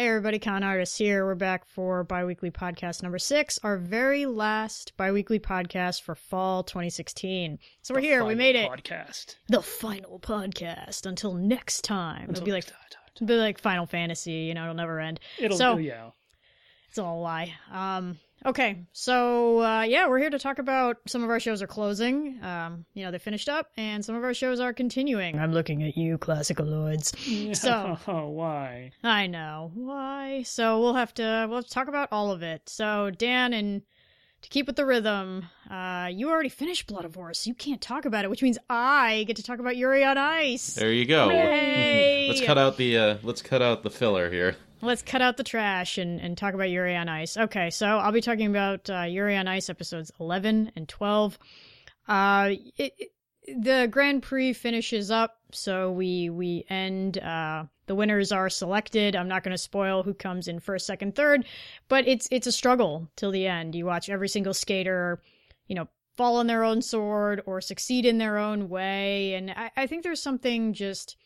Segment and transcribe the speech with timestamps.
[0.00, 1.26] Hey everybody, Con Artist here.
[1.26, 7.58] We're back for biweekly podcast number six, our very last biweekly podcast for fall 2016.
[7.82, 8.24] So we're The here.
[8.24, 8.70] We made it.
[8.70, 9.36] Podcast.
[9.50, 11.04] The final podcast.
[11.04, 12.30] Until next time.
[12.30, 13.02] Until it'll be like next time.
[13.16, 14.32] it'll be like Final Fantasy.
[14.32, 15.20] You know, it'll never end.
[15.38, 16.12] It'll So- yeah.
[16.88, 17.52] It's all a lie.
[17.70, 21.66] Um, okay, so uh, yeah, we're here to talk about some of our shows are
[21.66, 22.42] closing.
[22.42, 25.38] Um, you know, they finished up, and some of our shows are continuing.
[25.38, 27.14] I'm looking at you, Classicaloids.
[27.56, 28.92] So- oh, why?
[29.02, 30.42] I know why.
[30.44, 32.68] So we'll have to we'll have to talk about all of it.
[32.68, 33.82] So Dan and
[34.42, 37.80] to keep with the rhythm, uh, you already finished Blood of War, so you can't
[37.80, 40.74] talk about it, which means I get to talk about Yuri on Ice.
[40.74, 41.28] There you go.
[41.28, 42.28] Yay!
[42.28, 44.56] Let's cut out the uh, let's cut out the filler here.
[44.82, 47.36] Let's cut out the trash and, and talk about Yuri on Ice.
[47.36, 51.38] Okay, so I'll be talking about uh, Yuri on Ice episodes 11 and 12.
[52.08, 53.12] Uh, it, it-
[53.56, 57.18] the Grand Prix finishes up, so we we end.
[57.18, 59.16] Uh, the winners are selected.
[59.16, 61.46] I'm not going to spoil who comes in first, second, third,
[61.88, 63.74] but it's it's a struggle till the end.
[63.74, 65.20] You watch every single skater,
[65.66, 69.70] you know, fall on their own sword or succeed in their own way, and I,
[69.76, 71.16] I think there's something just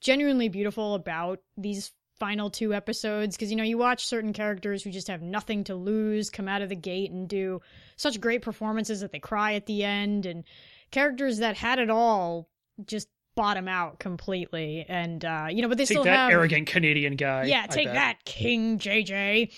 [0.00, 4.90] genuinely beautiful about these final two episodes because you know you watch certain characters who
[4.90, 7.60] just have nothing to lose come out of the gate and do
[7.96, 10.44] such great performances that they cry at the end and
[10.90, 12.48] characters that had it all
[12.86, 16.68] just bottom out completely and uh you know but they Take still that have arrogant
[16.68, 17.44] Canadian guy.
[17.44, 19.52] yeah take that king jj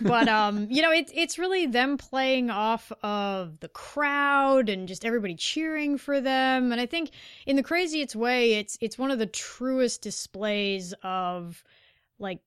[0.00, 5.04] but um you know it's it's really them playing off of the crowd and just
[5.04, 6.72] everybody cheering for them.
[6.72, 7.10] And i think
[7.46, 11.62] in the craziest way it's it's one of the truest displays of
[12.18, 12.40] like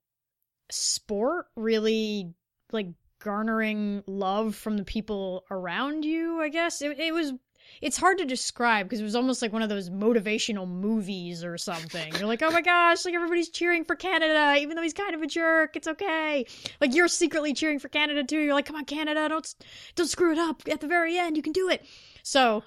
[0.71, 2.33] sport really
[2.71, 2.87] like
[3.19, 6.81] garnering love from the people around you i guess.
[6.81, 7.33] It, it was
[7.81, 11.57] it's hard to describe because it was almost like one of those motivational movies or
[11.57, 12.13] something.
[12.15, 15.21] You're like, oh my gosh, like everybody's cheering for Canada, even though he's kind of
[15.21, 15.75] a jerk.
[15.75, 16.45] It's okay.
[16.81, 18.39] Like you're secretly cheering for Canada too.
[18.39, 19.55] You're like, come on, Canada, don't
[19.95, 21.37] don't screw it up at the very end.
[21.37, 21.85] You can do it.
[22.23, 22.63] So,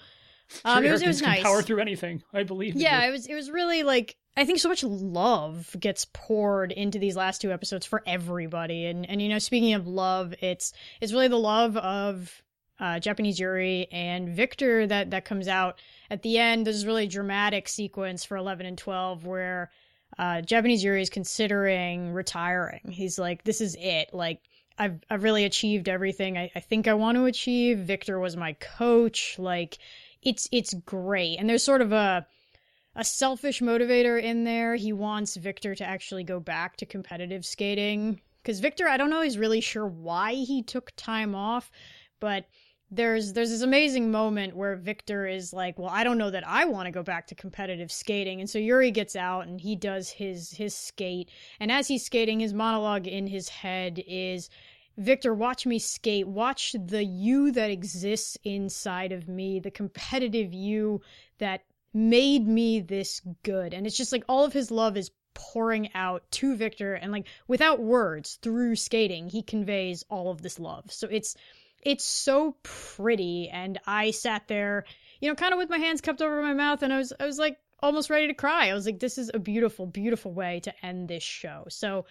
[0.64, 1.42] um, Sure, it was it was can nice.
[1.42, 2.22] Power through anything.
[2.32, 2.76] I believe.
[2.76, 7.00] Yeah, it was it was really like I think so much love gets poured into
[7.00, 8.86] these last two episodes for everybody.
[8.86, 12.42] And and you know, speaking of love, it's it's really the love of
[12.80, 15.80] uh, Japanese Yuri and Victor that that comes out
[16.10, 16.66] at the end.
[16.66, 19.70] There's a really dramatic sequence for 11 and 12 where
[20.18, 22.80] uh, Japanese Yuri is considering retiring.
[22.88, 24.10] He's like, "This is it.
[24.12, 24.40] Like,
[24.78, 27.78] I've I've really achieved everything I, I think I want to achieve.
[27.78, 29.38] Victor was my coach.
[29.38, 29.78] Like,
[30.22, 31.38] it's it's great.
[31.38, 32.26] And there's sort of a
[32.94, 34.74] a selfish motivator in there.
[34.74, 39.20] He wants Victor to actually go back to competitive skating because Victor, I don't know,
[39.20, 41.70] he's really sure why he took time off,
[42.18, 42.46] but
[42.90, 46.64] there's there's this amazing moment where Victor is like, "Well, I don't know that I
[46.64, 50.10] want to go back to competitive skating." And so Yuri gets out and he does
[50.10, 51.30] his his skate.
[51.60, 54.48] And as he's skating, his monologue in his head is
[54.98, 56.26] Victor, watch me skate.
[56.26, 61.02] Watch the you that exists inside of me, the competitive you
[61.38, 61.62] that
[61.94, 63.74] made me this good.
[63.74, 67.28] And it's just like all of his love is pouring out to Victor and like
[67.46, 70.90] without words through skating, he conveys all of this love.
[70.90, 71.36] So it's
[71.82, 74.84] it's so pretty and I sat there,
[75.20, 77.26] you know, kind of with my hands cupped over my mouth and I was I
[77.26, 78.68] was like almost ready to cry.
[78.68, 81.64] I was like this is a beautiful beautiful way to end this show.
[81.68, 82.06] So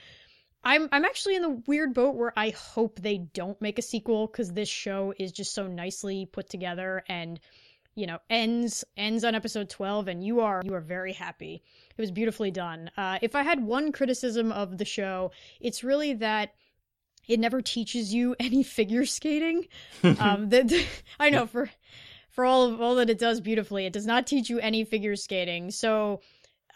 [0.63, 4.27] I'm I'm actually in the weird boat where I hope they don't make a sequel
[4.27, 7.39] cuz this show is just so nicely put together and
[7.95, 11.63] you know ends ends on episode 12 and you are you are very happy
[11.97, 16.13] it was beautifully done uh, if i had one criticism of the show it's really
[16.13, 16.53] that
[17.27, 19.67] it never teaches you any figure skating.
[20.03, 20.85] Um the, the-
[21.19, 21.69] i know for
[22.29, 25.15] for all of all that it does beautifully it does not teach you any figure
[25.15, 25.71] skating.
[25.71, 26.21] So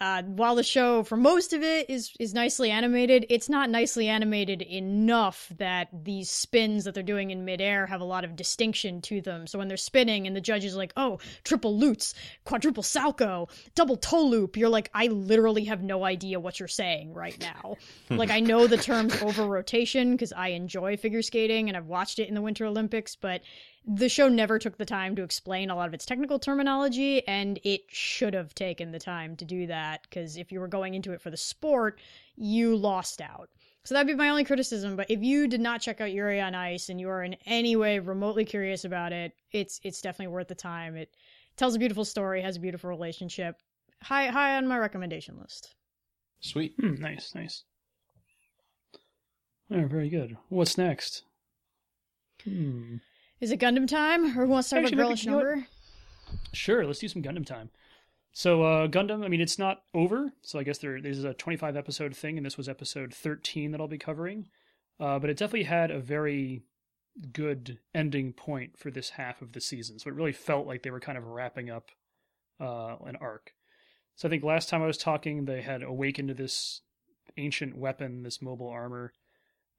[0.01, 4.07] uh, while the show for most of it is is nicely animated, it's not nicely
[4.07, 8.99] animated enough that these spins that they're doing in midair have a lot of distinction
[9.01, 9.45] to them.
[9.45, 12.15] So when they're spinning and the judge is like, "Oh, triple lutz,
[12.45, 17.13] quadruple salchow, double toe loop," you're like, "I literally have no idea what you're saying
[17.13, 17.75] right now."
[18.09, 22.17] like I know the terms over rotation because I enjoy figure skating and I've watched
[22.17, 23.41] it in the Winter Olympics, but
[23.85, 27.59] the show never took the time to explain a lot of its technical terminology and
[27.63, 31.11] it should have taken the time to do that because if you were going into
[31.11, 31.99] it for the sport
[32.35, 33.49] you lost out
[33.83, 36.53] so that'd be my only criticism but if you did not check out yuri on
[36.53, 40.47] ice and you are in any way remotely curious about it it's it's definitely worth
[40.47, 41.15] the time it
[41.57, 43.57] tells a beautiful story has a beautiful relationship
[44.03, 45.73] high high on my recommendation list
[46.41, 46.73] Sweet.
[46.79, 47.63] Hmm, nice, nice.
[49.69, 50.37] Oh, very good.
[50.49, 51.21] What's next?
[52.43, 52.97] Hmm.
[53.41, 55.45] Is it gundam time or who wants to start no, girlish you know what?
[55.45, 55.67] number
[56.53, 57.69] Sure, let's do some Gundam time.
[58.33, 60.31] So uh, Gundam, I mean, it's not over.
[60.41, 63.81] So I guess there there's a 25 episode thing, and this was episode 13 that
[63.81, 64.47] I'll be covering.
[64.99, 66.63] Uh, but it definitely had a very
[67.33, 69.99] good ending point for this half of the season.
[69.99, 71.89] So it really felt like they were kind of wrapping up
[72.59, 73.53] uh, an arc.
[74.15, 76.81] So I think last time I was talking, they had awakened to this
[77.37, 79.13] ancient weapon, this mobile armor,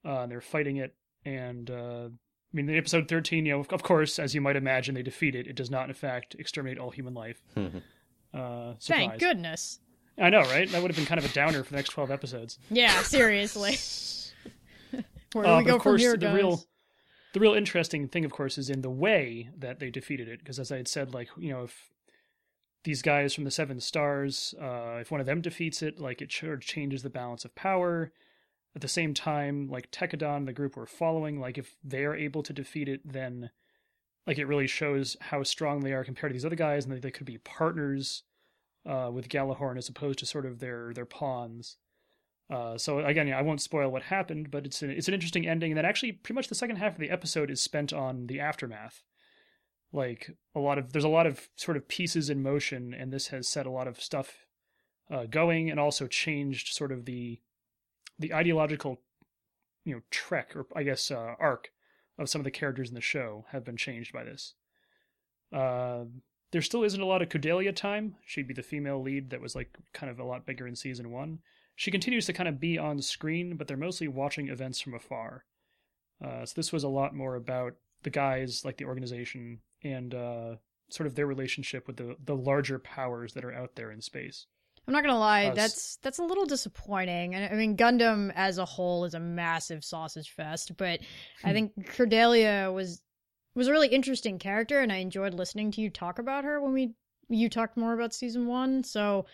[0.05, 0.95] uh, and they're fighting it.
[1.25, 2.09] And uh,
[2.53, 5.35] I mean, in episode 13, you know, of course, as you might imagine, they defeat
[5.35, 5.47] it.
[5.47, 7.43] It does not, in fact, exterminate all human life.
[7.57, 7.61] uh,
[8.79, 8.79] surprise.
[8.81, 9.81] Thank goodness.
[10.19, 10.71] I know, right?
[10.71, 12.59] That would have been kind of a downer for the next 12 episodes.
[12.71, 13.79] Yeah, seriously.
[15.33, 16.35] Where do Uh, we go of from course, here, the guys?
[16.35, 16.65] real
[17.33, 20.41] the real interesting thing, of course, is in the way that they defeated it.
[20.41, 21.89] Because as I had said, like you know, if
[22.85, 26.31] these guys from the Seven Stars, uh, if one of them defeats it, like it
[26.31, 28.13] sure changes the balance of power.
[28.75, 32.55] At the same time, like Tekkadan, the group we're following, like if they're able to
[32.55, 33.51] defeat it, then
[34.27, 37.03] like it really shows how strong they are compared to these other guys, and that
[37.03, 38.23] they could be partners
[38.89, 41.77] uh, with Gjallarhorn as opposed to sort of their their pawns.
[42.51, 45.47] Uh, so again, yeah, I won't spoil what happened, but it's an, it's an interesting
[45.47, 45.73] ending.
[45.73, 48.41] And then actually, pretty much the second half of the episode is spent on the
[48.41, 49.03] aftermath.
[49.93, 53.29] Like a lot of there's a lot of sort of pieces in motion, and this
[53.29, 54.47] has set a lot of stuff
[55.11, 57.41] uh, going, and also changed sort of the
[58.19, 59.01] the ideological,
[59.85, 61.71] you know, trek or I guess uh, arc
[62.19, 64.55] of some of the characters in the show have been changed by this.
[65.53, 66.05] Uh,
[66.51, 68.17] there still isn't a lot of Kudelia time.
[68.25, 71.11] She'd be the female lead that was like kind of a lot bigger in season
[71.11, 71.39] one
[71.75, 75.45] she continues to kind of be on screen, but they're mostly watching events from afar.
[76.25, 80.57] Uh, so this was a lot more about the guys, like the organization, and uh,
[80.91, 84.47] sort of their relationship with the the larger powers that are out there in space.
[84.87, 87.35] I'm not gonna lie, Uh, s- that's that's a little disappointing.
[87.35, 91.01] And I mean, Gundam as a whole is a massive sausage fest, but
[91.43, 91.49] Hmm.
[91.49, 93.01] I think Kudelia was
[93.55, 96.73] was a really interesting character, and I enjoyed listening to you talk about her when
[96.73, 96.95] we
[97.29, 98.83] you talked more about season one.
[98.85, 99.27] So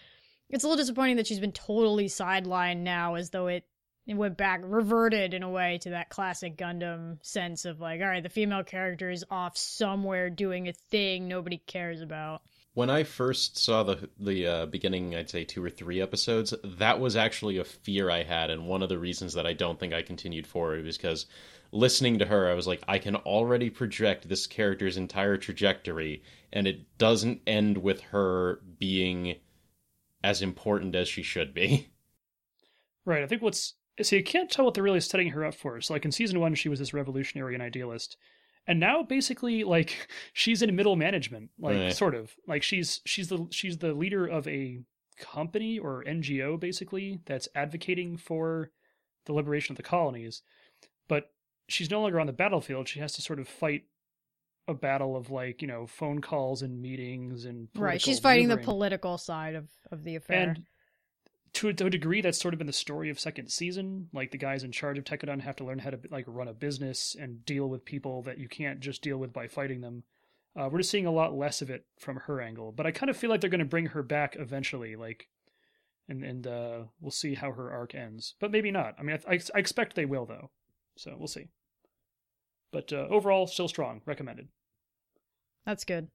[0.51, 3.65] it's a little disappointing that she's been totally sidelined now, as though it
[4.07, 8.07] it went back, reverted in a way to that classic Gundam sense of like, all
[8.07, 12.41] right, the female character is off somewhere doing a thing nobody cares about.
[12.79, 17.01] When I first saw the the uh, beginning, I'd say two or three episodes, that
[17.01, 19.93] was actually a fear I had, and one of the reasons that I don't think
[19.93, 21.27] I continued forward was because
[21.73, 26.23] listening to her, I was like, I can already project this character's entire trajectory,
[26.53, 29.35] and it doesn't end with her being
[30.23, 31.89] as important as she should be.
[33.05, 33.25] Right.
[33.25, 35.81] I think what's so you can't tell what they're really setting her up for.
[35.81, 38.17] So like in season one, she was this revolutionary and idealist,
[38.69, 41.93] and now basically like she's in middle management, like Right.
[41.93, 44.79] sort of like she's she's the she's the leader of a
[45.19, 48.71] company or NGO basically that's advocating for
[49.27, 50.43] the liberation of the colonies,
[51.09, 51.33] but
[51.69, 52.87] she's no longer on the battlefield.
[52.87, 53.85] She has to sort of fight
[54.69, 58.49] a battle of like you know phone calls and meetings and right, she's political fighting
[58.49, 60.51] the political side of of the affair.
[60.51, 60.67] And
[61.55, 64.09] to a, to a degree, that's sort of been the story of second season.
[64.13, 66.53] Like the guys in charge of Tekkadan have to learn how to like run a
[66.53, 70.05] business and deal with people that you can't just deal with by fighting them.
[70.57, 73.11] Uh, we're just seeing a lot less of it from her angle, but I kind
[73.11, 74.97] of feel like they're going to bring her back eventually.
[74.97, 75.29] Like,
[76.09, 78.95] and and uh, we'll see how her arc ends, but maybe not.
[78.99, 80.51] I mean, I, I, I expect they will though,
[80.97, 81.49] so we'll see.
[82.73, 84.03] But uh, overall, still strong.
[84.05, 84.49] Recommended.
[85.65, 86.09] That's good.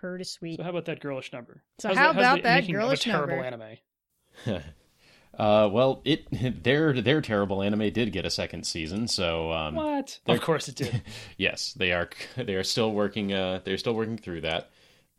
[0.00, 0.56] Pretty sweet.
[0.58, 1.62] So how about that girlish number?
[1.78, 3.44] So How's how the- how's about the that making of a girlish terrible number?
[3.44, 3.76] anime?
[5.38, 6.26] uh, well, it
[6.64, 10.18] their their terrible anime did get a second season, so um, What?
[10.26, 11.02] Of course it did.
[11.36, 13.32] yes, they are they are still working.
[13.32, 14.70] Uh, they're still working through that.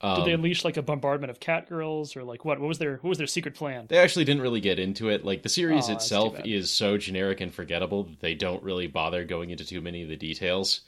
[0.04, 2.60] Um, Did they unleash like a bombardment of cat girls, or like what?
[2.60, 3.86] What was their what was their secret plan?
[3.88, 5.24] They actually didn't really get into it.
[5.24, 9.26] Like the series Oh, itself is so generic and forgettable that they don't really bother
[9.26, 10.82] going into too many of the details.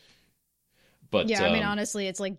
[1.12, 2.38] But yeah, I mean, um, honestly, it's like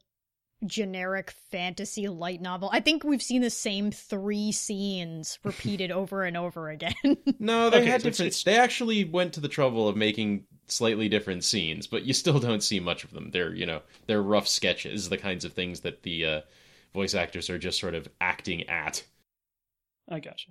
[0.66, 2.70] generic fantasy light novel.
[2.72, 6.94] I think we've seen the same three scenes repeated over and over again.
[7.38, 8.26] no, they Okay, had so different.
[8.28, 12.38] it's- They actually went to the trouble of making slightly different scenes, but you still
[12.40, 13.30] don't see much of them.
[13.30, 16.40] They're you know they're rough sketches, the kinds of things that the uh,
[16.94, 19.02] voice actors are just sort of acting at.
[20.08, 20.50] I gotcha.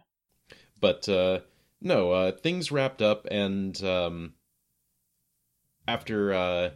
[0.79, 1.39] but uh
[1.81, 4.33] no uh things wrapped up and um
[5.87, 6.69] after uh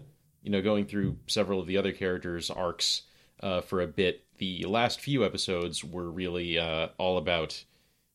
[0.44, 3.03] you know going through several of the other characters arcs
[3.41, 7.63] uh for a bit the last few episodes were really uh all about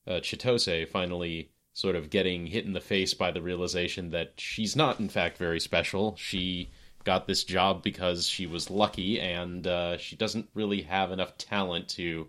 [0.07, 4.76] uh chitose finally sort of getting hit in the face by the realization that she's
[4.76, 6.14] not in fact very special.
[6.17, 6.69] She
[7.05, 11.88] got this job because she was lucky and uh she doesn't really have enough talent
[11.88, 12.29] to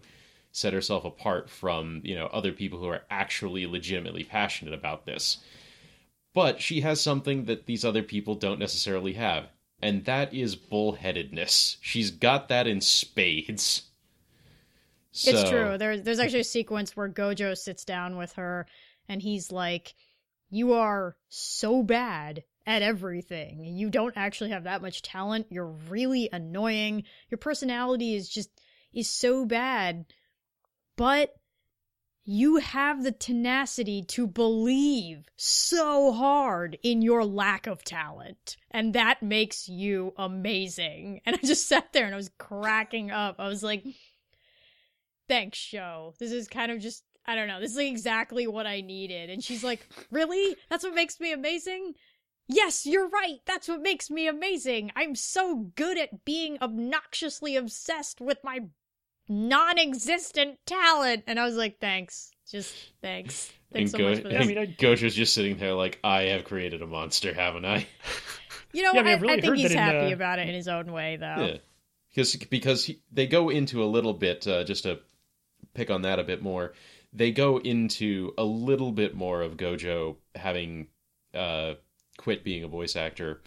[0.51, 5.39] set herself apart from you know other people who are actually legitimately passionate about this.
[6.33, 9.49] But she has something that these other people don't necessarily have
[9.83, 13.83] and that is bullheadedness she's got that in spades
[15.11, 15.77] So, It's true.
[15.77, 18.65] There's there's actually a sequence where Gojo sits down with her
[19.07, 19.93] and he's like,
[20.49, 23.63] "You are so bad at everything.
[23.63, 25.47] You don't actually have that much talent.
[25.49, 27.03] You're really annoying.
[27.29, 28.49] Your personality is just
[28.93, 30.05] is so bad.
[30.95, 31.35] But
[32.25, 38.55] you have the tenacity to believe so hard in your lack of talent.
[38.71, 41.21] And that makes you amazing.
[41.25, 43.35] And I just sat there and I was cracking up.
[43.39, 43.83] I was like,
[45.27, 46.13] thanks, show.
[46.19, 49.29] This is kind of just, I don't know, this is like exactly what I needed.
[49.29, 50.55] And she's like, really?
[50.69, 51.93] That's what makes me amazing?
[52.47, 53.39] Yes, you're right.
[53.45, 54.91] That's what makes me amazing.
[54.95, 58.59] I'm so good at being obnoxiously obsessed with my
[59.29, 61.23] non existent talent.
[61.27, 62.31] And I was like, thanks.
[62.49, 63.49] Just thanks.
[63.71, 64.43] and Thanks so Go- much for and this.
[64.43, 67.87] I mean, I- Gojo's just sitting there like, I have created a monster, haven't I?
[68.73, 70.39] You know, Yeah, I mean, I, really I think he's that in, happy uh, about
[70.39, 71.35] it in his own way, though.
[71.45, 71.57] Yeah,
[72.09, 74.99] because because he, they go into a little bit uh, just to
[75.75, 76.73] pick on that a bit more.
[77.13, 80.87] They go into a little bit more of Gojo having
[81.35, 81.75] uh,
[82.17, 83.41] quit being a voice actor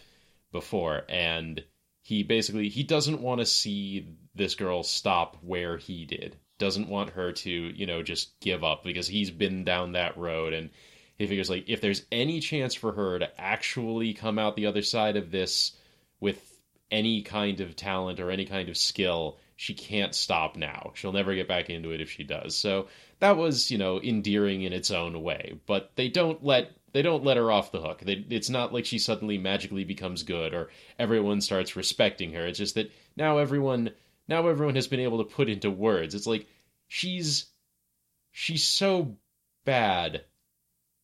[0.52, 1.64] before, and
[2.06, 6.36] he basically he doesn't want to see this girl stop where he did.
[6.58, 10.52] Doesn't want her to you know just give up because he's been down that road
[10.52, 10.70] and.
[11.18, 14.82] He figures like if there's any chance for her to actually come out the other
[14.82, 15.72] side of this
[16.20, 16.60] with
[16.90, 20.92] any kind of talent or any kind of skill, she can't stop now.
[20.94, 22.54] She'll never get back into it if she does.
[22.54, 22.88] So
[23.20, 25.58] that was, you know, endearing in its own way.
[25.66, 28.00] But they don't let they don't let her off the hook.
[28.00, 32.46] They, it's not like she suddenly magically becomes good or everyone starts respecting her.
[32.46, 33.90] It's just that now everyone
[34.28, 36.14] now everyone has been able to put into words.
[36.14, 36.46] It's like
[36.88, 37.48] she's
[38.30, 39.14] she's so
[39.66, 40.24] bad,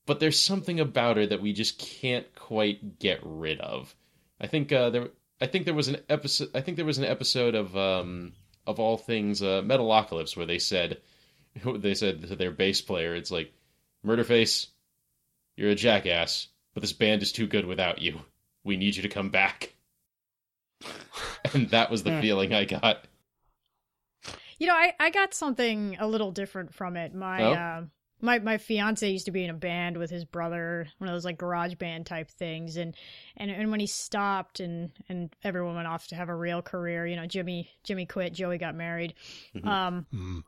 [0.07, 3.95] but there's something about her that we just can't quite get rid of.
[4.41, 5.09] I think uh, there
[5.43, 6.53] I think there was an episode.
[6.55, 8.33] I think there was an episode of um
[8.67, 11.03] of all things uh, Metalocalypse where they said
[11.77, 13.53] they said to their bass player, "It's like
[14.07, 14.69] Murderface,
[15.57, 18.21] you're a jackass, but this band is too good without you.
[18.65, 19.75] We need you to come back."
[21.55, 22.21] and that was the Hmm.
[22.21, 23.07] feeling I got.
[24.59, 27.15] You know, I, I got something a little different from it.
[27.15, 27.53] My Oh?
[27.53, 27.83] uh,
[28.21, 31.25] my my fiance used to be in a band with his brother, one of those
[31.25, 32.95] like garage band type things, and
[33.37, 37.05] and and when he stopped and and everyone went off to have a real career,
[37.07, 39.15] you know, Jimmy Jimmy quit, Joey got married.
[39.57, 39.67] Mhm.
[39.67, 40.45] Um, Mm.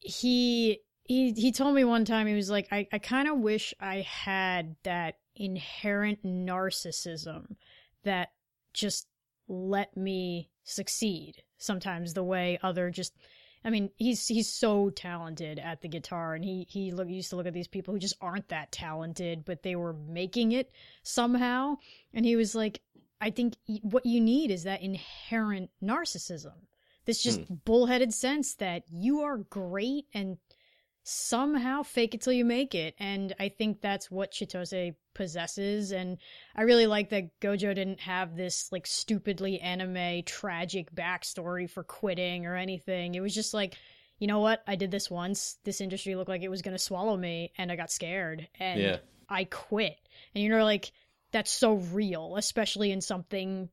[0.00, 0.80] he
[1.10, 4.02] he he told me one time he was like, I I kind of wish I
[4.02, 7.56] had that inherent narcissism
[8.04, 8.28] that
[8.72, 9.08] just
[9.48, 13.12] let me succeed sometimes the way other just
[13.64, 17.36] I mean, he's he's so talented at the guitar, and he he look used to
[17.36, 20.70] look at these people who just aren't that talented, but they were making it
[21.02, 21.78] somehow.
[22.14, 22.82] And he was like,
[23.20, 26.54] I think what you need is that inherent narcissism,
[27.04, 27.54] this just hmm.
[27.64, 30.38] bullheaded sense that you are great and
[31.10, 32.94] somehow fake it till you make it.
[32.98, 35.90] And I think that's what Chitose possesses.
[35.92, 36.18] And
[36.54, 42.46] I really like that Gojo didn't have this like stupidly anime tragic backstory for quitting
[42.46, 43.14] or anything.
[43.14, 43.76] It was just like,
[44.18, 44.62] you know what?
[44.66, 45.56] I did this once.
[45.64, 48.80] This industry looked like it was going to swallow me and I got scared and
[48.80, 48.96] Yeah.
[49.28, 49.98] I quit.
[50.34, 50.92] And you know, like,
[51.32, 53.68] that's so real, especially in something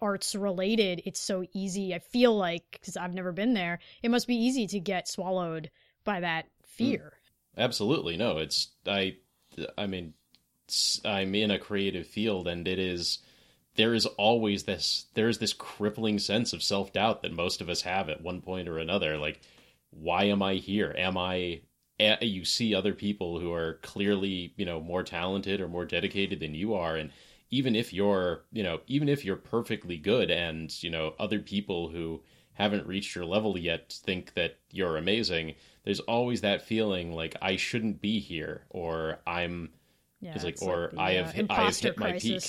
[0.00, 1.02] arts related.
[1.04, 1.94] It's so easy.
[1.94, 5.70] I feel like, because I've never been there, it must be easy to get swallowed
[6.04, 6.46] by that
[6.78, 6.84] Hmm.
[6.84, 7.12] fear.
[7.56, 8.38] Absolutely no.
[8.38, 9.16] It's I.
[9.78, 10.12] I mean,
[11.04, 13.18] I'm in a creative field, and it is
[13.76, 17.68] there is always this there is this crippling sense of self doubt that most of
[17.68, 19.16] us have at one point or another.
[19.18, 19.40] Like,
[19.90, 20.94] why am I here?
[20.98, 21.62] Am I,
[22.00, 26.40] eh, You see other people who are clearly you know more talented or more dedicated
[26.40, 27.10] than you are, and
[27.50, 31.88] even if you're you know even if you're perfectly good, and you know other people
[31.90, 32.22] who
[32.54, 35.54] haven't reached your level yet think that you're amazing
[35.86, 39.70] there's always that feeling like I shouldn't be here or I'm
[40.20, 42.42] Yeah, It's like, it's or the, I have uh, hit- I have hit my peak.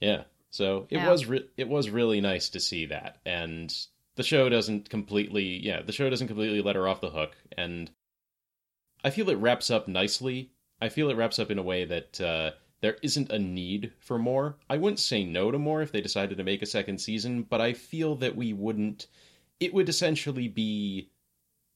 [0.00, 0.24] yeah.
[0.50, 3.74] So it was re- it was really nice to see that and
[4.16, 7.90] the show doesn't completely yeah, the show doesn't completely let her off the hook and
[9.02, 10.50] I feel it wraps up nicely.
[10.80, 14.18] I feel it wraps up in a way that uh there isn't a need for
[14.18, 14.56] more.
[14.70, 17.60] I wouldn't say no to more if they decided to make a second season, but
[17.60, 19.06] I feel that we wouldn't
[19.58, 21.10] it would essentially be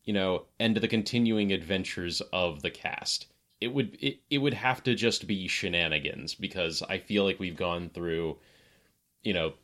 [0.05, 3.27] you know, and the continuing adventures of the cast.
[3.61, 7.57] It would it, it would have to just be shenanigans because I feel like we've
[7.57, 8.39] gone through,
[9.23, 9.55] you know,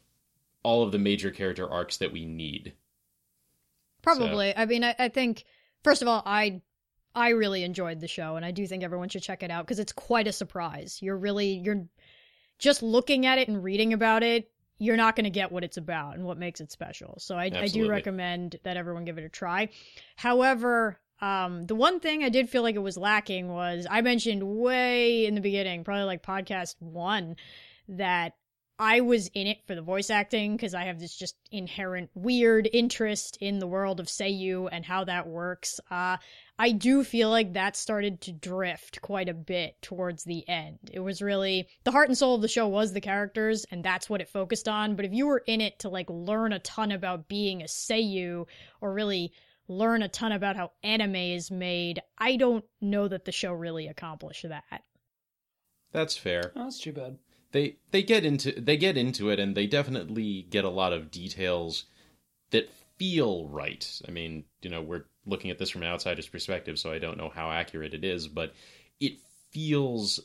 [0.62, 2.74] all of the major character arcs that we need.
[4.02, 4.56] Probably.
[4.56, 5.44] I mean, I, I think
[5.82, 6.62] first of all, I
[7.14, 9.80] I really enjoyed the show, and I do think everyone should check it out because
[9.80, 11.00] it's quite a surprise.
[11.02, 11.86] You're really you're
[12.58, 14.50] just looking at it and reading about it.
[14.78, 17.16] You're not going to get what it's about and what makes it special.
[17.18, 19.68] So I, I do recommend that everyone give it a try.
[20.16, 24.42] However, um, the one thing I did feel like it was lacking was I mentioned
[24.42, 27.36] way in the beginning, probably like podcast one,
[27.88, 28.34] that
[28.80, 32.68] I was in it for the voice acting because I have this just inherent weird
[32.72, 35.80] interest in the world of Seiyu and how that works.
[35.90, 36.18] Uh,
[36.60, 40.78] I do feel like that started to drift quite a bit towards the end.
[40.92, 44.08] It was really the heart and soul of the show was the characters, and that's
[44.08, 44.94] what it focused on.
[44.94, 48.46] But if you were in it to like learn a ton about being a Seiyu
[48.80, 49.32] or really
[49.66, 53.88] learn a ton about how anime is made, I don't know that the show really
[53.88, 54.82] accomplished that.
[55.90, 56.52] That's fair.
[56.54, 57.18] Oh, that's too bad.
[57.52, 61.10] They they get into they get into it and they definitely get a lot of
[61.10, 61.84] details
[62.50, 64.00] that feel right.
[64.06, 67.18] I mean, you know, we're looking at this from an outsider's perspective, so I don't
[67.18, 68.52] know how accurate it is, but
[69.00, 69.18] it
[69.50, 70.20] feels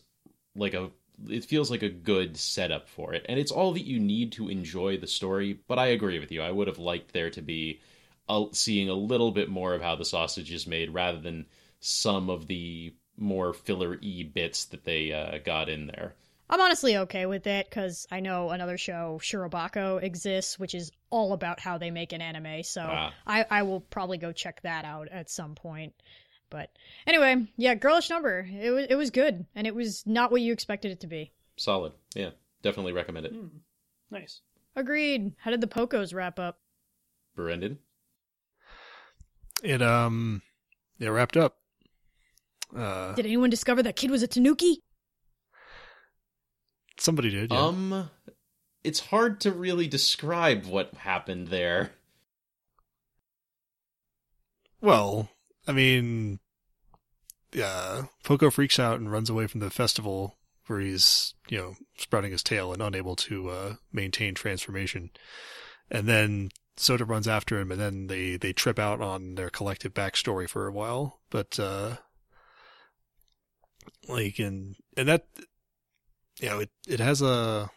[0.55, 0.89] like a
[1.29, 3.25] it feels like a good setup for it.
[3.29, 6.41] And it's all that you need to enjoy the story, but I agree with you.
[6.41, 7.79] I would have liked there to be
[8.27, 11.45] a, seeing a little bit more of how the sausage is made rather than
[11.79, 16.15] some of the more filler e bits that they uh, got in there.
[16.53, 21.33] I'm honestly okay with it because I know another show, Shirobako, exists, which is all
[21.33, 22.61] about how they make an anime.
[22.61, 23.11] So Ah.
[23.25, 25.95] I, I will probably go check that out at some point.
[26.51, 26.69] But
[27.07, 28.47] anyway, yeah, Girlish Number.
[28.47, 31.31] It was it was good, and it was not what you expected it to be.
[31.55, 31.93] Solid.
[32.13, 32.29] Yeah,
[32.61, 33.31] definitely recommend it.
[33.33, 33.47] Hmm.
[34.11, 34.41] Nice.
[34.75, 35.33] Agreed.
[35.39, 36.59] How did the Pocos wrap up?
[37.35, 37.79] Brendan?
[39.63, 40.43] It um,
[40.99, 41.57] it wrapped up.
[42.77, 44.83] Uh, Did anyone discover that kid was a Tanuki?
[46.97, 47.51] Somebody did.
[47.51, 47.59] Yeah.
[47.59, 48.09] Um,
[48.83, 51.91] it's hard to really describe what happened there.
[54.81, 55.29] Well,
[55.67, 56.39] I mean,
[57.53, 60.35] yeah, Poco freaks out and runs away from the festival
[60.67, 65.11] where he's, you know, sprouting his tail and unable to uh, maintain transformation.
[65.89, 69.93] And then Soda runs after him, and then they they trip out on their collective
[69.93, 71.19] backstory for a while.
[71.29, 71.97] But uh,
[74.07, 75.27] like, and and that,
[76.43, 77.69] you know, it it has a,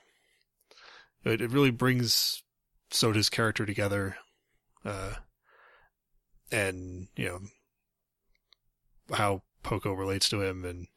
[1.24, 2.42] it, it really brings
[2.90, 4.16] Soda's character together.
[4.84, 5.14] Uh,
[6.50, 7.40] and you know
[9.16, 10.88] how Poco relates to him and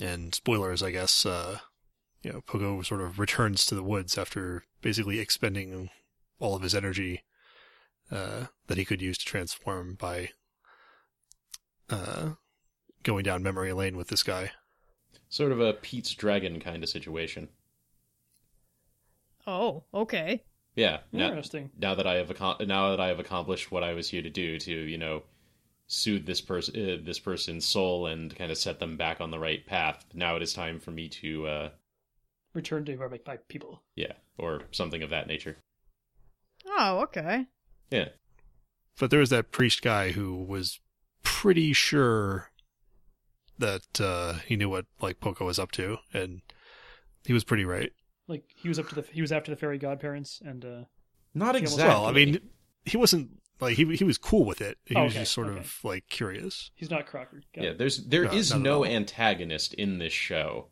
[0.00, 1.58] and spoilers I guess uh
[2.22, 5.90] you know Poco sort of returns to the woods after basically expending
[6.38, 7.24] all of his energy
[8.10, 10.30] uh that he could use to transform by
[11.90, 12.30] uh
[13.02, 14.52] going down memory lane with this guy.
[15.28, 17.48] Sort of a Pete's Dragon kind of situation.
[19.46, 20.42] Oh, okay.
[20.74, 20.98] Yeah.
[21.12, 21.70] Now, Interesting.
[21.78, 24.30] now that I have accom- now that I have accomplished what I was here to
[24.30, 25.22] do to you know
[25.86, 29.38] soothe this person uh, this person's soul and kind of set them back on the
[29.38, 30.04] right path.
[30.14, 31.68] Now it is time for me to uh
[32.54, 33.82] Return to by, by people.
[33.96, 35.56] yeah or something of that nature.
[36.66, 37.46] Oh, okay.
[37.90, 38.08] Yeah.
[38.98, 40.80] But there was that priest guy who was
[41.22, 42.50] pretty sure
[43.58, 46.40] that uh he knew what like Poco was up to and
[47.24, 47.92] he was pretty right.
[48.28, 50.84] Like he was up to the he was after the fairy godparents and uh
[51.34, 51.84] Not exactly.
[51.88, 52.38] Well, I mean,
[52.84, 54.78] he wasn't like he he was cool with it.
[54.84, 55.60] He Oh, was okay, just sort okay.
[55.60, 56.70] of like curious.
[56.74, 57.42] he's not Crocker.
[57.54, 57.78] Got yeah, it.
[57.78, 60.68] there's there No, is no antagonist in this show.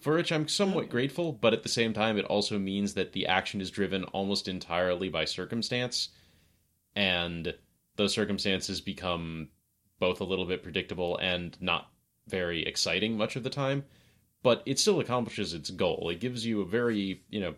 [0.00, 3.26] For which I'm somewhat grateful, but at the same time it also means that the
[3.26, 6.10] action is driven almost entirely by circumstance
[6.94, 7.54] and
[7.96, 9.48] those circumstances become
[9.98, 11.90] both a little bit predictable and not
[12.28, 13.84] very exciting much of the time,
[14.42, 16.08] but it still accomplishes its goal.
[16.10, 17.54] It gives you a very, you know,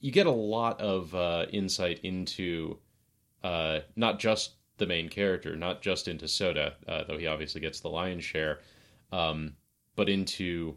[0.00, 2.78] you get a lot of uh, insight into
[3.42, 7.80] uh, not just the main character, not just into Soda, uh, though he obviously gets
[7.80, 8.60] the lion's share,
[9.12, 9.54] um,
[9.96, 10.76] but into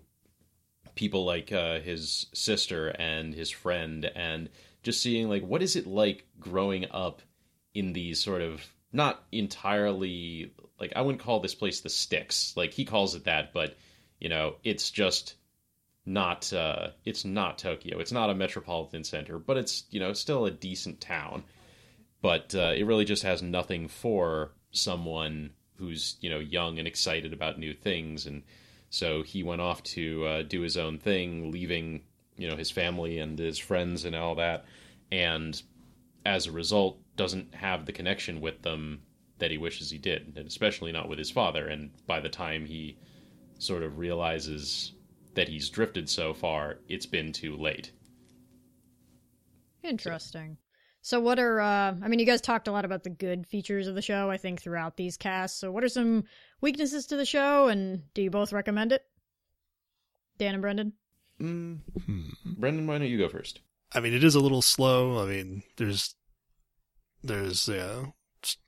[0.95, 4.49] people like uh, his sister and his friend, and
[4.83, 7.21] just seeing like what is it like growing up
[7.73, 12.73] in these sort of not entirely like I wouldn't call this place the sticks, like
[12.73, 13.77] he calls it that, but
[14.19, 15.35] you know it's just
[16.05, 17.99] not uh it's not Tokyo.
[17.99, 21.43] It's not a metropolitan center, but it's you know still a decent town.
[22.21, 27.31] But uh, it really just has nothing for someone who's you know young and excited
[27.31, 28.25] about new things.
[28.25, 28.43] And
[28.89, 32.01] so he went off to uh, do his own thing leaving
[32.37, 34.65] you know his family and his friends and all that.
[35.11, 35.61] And
[36.25, 39.01] as a result doesn't have the connection with them
[39.41, 42.65] that he wishes he did and especially not with his father and by the time
[42.65, 42.97] he
[43.59, 44.93] sort of realizes
[45.35, 47.91] that he's drifted so far it's been too late
[49.83, 50.57] Interesting.
[51.01, 53.87] So what are uh I mean you guys talked a lot about the good features
[53.87, 55.59] of the show I think throughout these casts.
[55.59, 56.25] So what are some
[56.61, 59.03] weaknesses to the show and do you both recommend it?
[60.37, 60.93] Dan and Brendan?
[61.41, 62.21] Mm, Hmm.
[62.45, 63.61] Brendan, why don't you go first?
[63.93, 65.21] I mean, it is a little slow.
[65.21, 66.13] I mean, there's
[67.23, 68.05] there's uh,
[68.43, 68.59] just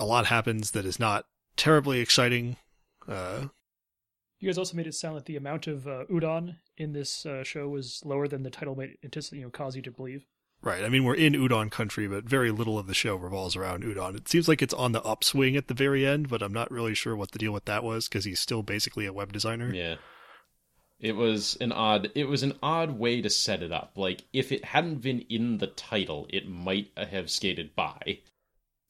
[0.00, 2.56] a lot happens that is not terribly exciting.
[3.06, 3.48] Uh,
[4.40, 7.42] You guys also made it sound like the amount of uh, udon in this uh,
[7.42, 10.26] show was lower than the title might anticipate, you know, cause you to believe.
[10.62, 10.84] right.
[10.84, 14.14] I mean, we're in udon country, but very little of the show revolves around udon.
[14.16, 16.94] It seems like it's on the upswing at the very end, but I'm not really
[16.94, 19.72] sure what the deal with that was because he's still basically a web designer.
[19.74, 19.96] Yeah.
[21.00, 23.92] It was an odd it was an odd way to set it up.
[23.96, 28.18] Like if it hadn't been in the title, it might have skated by.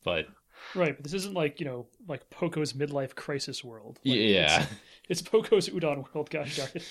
[0.04, 0.26] But
[0.74, 3.98] Right, but this isn't like, you know, like Poco's midlife crisis world.
[4.04, 4.62] Like, yeah.
[4.62, 4.70] It's,
[5.08, 6.84] it's Poco's udon world, gosh darn it.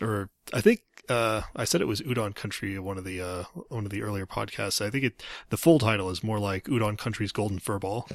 [0.00, 3.84] or I think uh, I said it was Udon Country one of the uh, one
[3.84, 4.84] of the earlier podcasts.
[4.84, 8.10] I think it the full title is more like Udon Country's Golden Furball.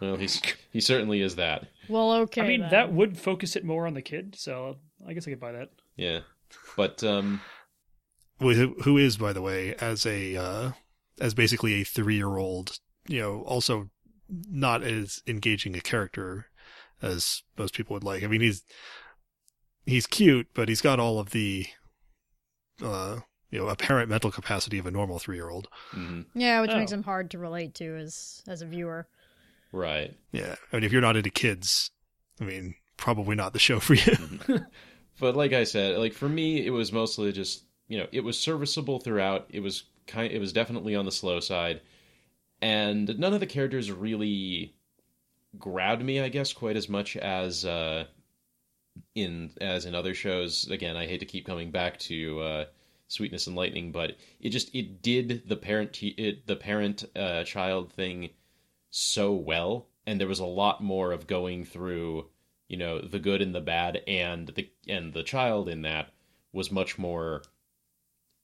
[0.00, 1.68] Well, he's he certainly is that.
[1.88, 2.42] Well, okay.
[2.42, 2.70] I mean, then.
[2.70, 5.70] that would focus it more on the kid, so I guess I could buy that.
[5.96, 6.20] Yeah.
[6.76, 7.40] But um
[8.40, 10.72] Who who is, by the way, as a uh,
[11.20, 13.88] as basically a three year old, you know, also
[14.28, 16.46] not as engaging a character
[17.02, 18.22] as most people would like.
[18.22, 18.62] I mean, he's
[19.84, 21.66] he's cute, but he's got all of the
[22.82, 25.68] uh, you know apparent mental capacity of a normal three year old.
[25.94, 26.78] mhm, yeah, which Oh.
[26.78, 29.06] makes him hard to relate to as as a viewer.
[29.72, 30.14] right.
[30.32, 31.90] Yeah, I mean, if you're not into kids,
[32.40, 34.16] I mean, probably not the show for you.
[35.18, 38.38] But like I said, like for me, it was mostly just you know it was
[38.38, 39.46] serviceable throughout.
[39.48, 41.80] It was kind, it was definitely on the slow side,
[42.60, 44.74] and none of the characters really
[45.58, 46.20] grabbed me.
[46.20, 48.04] I guess quite as much as uh,
[49.14, 50.68] in as in other shows.
[50.70, 52.64] Again, I hate to keep coming back to uh,
[53.08, 57.92] Sweetness and Lightning, but it just it did the parent it, the parent uh, child
[57.92, 58.30] thing
[58.90, 62.26] so well, and there was a lot more of going through
[62.68, 66.12] you know the good and the bad and the and the child in that
[66.52, 67.42] was much more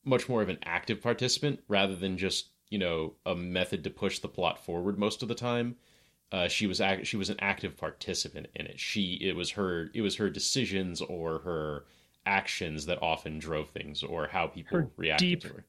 [0.04, 4.18] much more of an active participant rather than just you know a method to push
[4.20, 5.76] the plot forward most of the time
[6.32, 9.90] uh, she was act- she was an active participant in it she it was her
[9.94, 11.84] it was her decisions or her
[12.24, 15.64] actions that often drove things or how people Her reacted deep- to her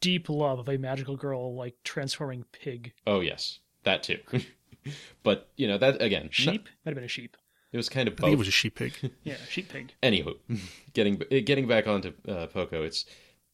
[0.00, 2.92] Deep love of a magical girl like transforming pig.
[3.06, 4.18] oh yes that too
[5.22, 6.68] but you know that again Sheep?
[6.84, 7.36] Might have been a sheep.
[7.72, 8.92] it was kind of I think it was a sheep pig.
[9.24, 9.92] Yeah, sheep pig.
[10.02, 10.36] Anywho,
[10.94, 13.04] getting getting back onto uh, Poco, it's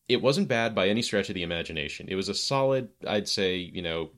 [0.08, 2.06] it wasn't bad by any stretch of the imagination.
[2.08, 4.10] It was a solid, I'd say, you know,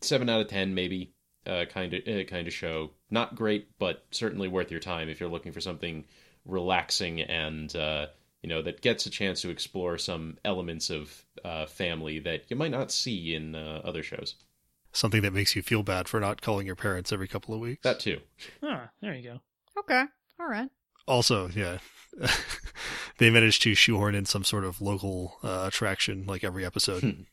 [0.00, 1.12] seven out of ten, maybe,
[1.46, 2.90] uh, kind of uh, kind of show.
[3.10, 6.04] Not great, but certainly worth your time if you're looking for something
[6.44, 8.06] relaxing and uh,
[8.42, 12.56] you know that gets a chance to explore some elements of uh, family that you
[12.56, 14.34] might not see in uh, other shows.
[14.92, 17.82] Something that makes you feel bad for not calling your parents every couple of weeks.
[17.82, 18.20] That too.
[18.62, 19.40] Ah, there you go.
[19.78, 20.04] Okay,
[20.40, 20.70] all right.
[21.06, 21.78] also, yeah,
[23.18, 27.26] they managed to shoehorn in some sort of local uh, attraction like every episode.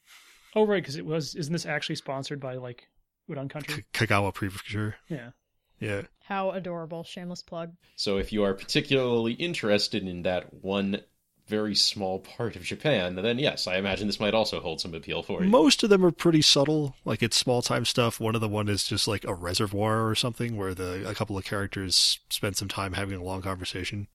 [0.56, 1.36] Oh, right, because it was.
[1.36, 2.88] Isn't this actually sponsored by like
[3.30, 3.86] Udon Country?
[3.94, 4.96] K- Kagawa Prefecture.
[5.10, 5.32] Yeah.
[5.80, 6.04] Yeah.
[6.26, 7.04] How adorable!
[7.04, 7.74] Shameless plug.
[7.96, 11.02] So if you are particularly interested in that one
[11.48, 15.24] very small part of Japan, then yes, I imagine this might also hold some appeal
[15.24, 15.50] for you.
[15.50, 16.96] Most of them are pretty subtle.
[17.04, 18.20] Like it's small time stuff.
[18.20, 21.38] One of the one is just like a reservoir or something where the a couple
[21.38, 24.08] of characters spend some time having a long conversation.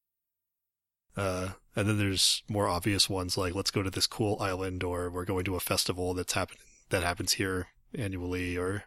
[1.19, 5.11] Uh, and then there's more obvious ones like let's go to this cool island or
[5.11, 6.57] we're going to a festival that's happen
[6.91, 8.85] that happens here annually or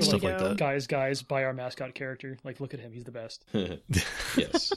[0.00, 0.38] Stuff like Nigo.
[0.50, 0.56] that.
[0.58, 2.36] Guys, guys, buy our mascot character.
[2.44, 2.92] Like, look at him.
[2.92, 3.42] He's the best.
[4.36, 4.70] yes,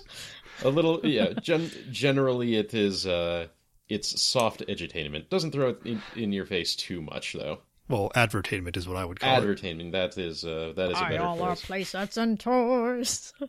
[0.63, 1.01] a little.
[1.05, 3.05] Yeah, gen- generally it is.
[3.05, 3.47] Uh,
[3.89, 5.29] it's soft edutainment.
[5.29, 7.59] Doesn't throw it in, in your face too much though.
[7.87, 9.37] Well, advertainment is what I would call it.
[9.37, 9.91] Advertainment.
[9.91, 10.43] That is.
[10.43, 11.91] Uh, that is a Buy better all our phrase.
[11.91, 13.33] playsets and toys.